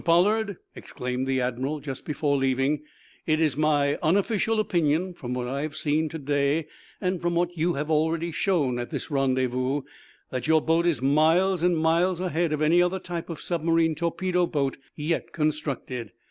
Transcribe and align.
Pollard," 0.03 0.57
exclaimed 0.75 1.27
the 1.27 1.39
admiral, 1.39 1.79
just 1.79 2.05
before 2.05 2.35
leaving, 2.35 2.81
"it 3.27 3.39
is 3.39 3.55
my 3.55 3.99
unofficial 4.01 4.59
opinion, 4.59 5.13
from 5.13 5.31
what 5.35 5.47
I 5.47 5.61
have 5.61 5.77
seen 5.77 6.09
to 6.09 6.17
day, 6.17 6.65
and 6.99 7.21
from 7.21 7.35
what 7.35 7.55
you 7.55 7.73
have 7.75 7.91
already 7.91 8.31
shown 8.31 8.79
at 8.79 8.89
this 8.89 9.11
rendezvous, 9.11 9.83
that 10.31 10.47
your 10.47 10.59
boat 10.59 10.87
is 10.87 11.03
miles 11.03 11.61
and 11.61 11.77
miles 11.77 12.19
ahead 12.19 12.51
of 12.51 12.63
any 12.63 12.81
other 12.81 12.97
type 12.97 13.29
of 13.29 13.39
submarine 13.39 13.93
torpedo 13.93 14.47
boat 14.47 14.75
yet 14.95 15.31
constructed. 15.33 16.09